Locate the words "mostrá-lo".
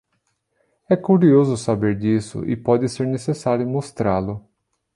3.69-4.43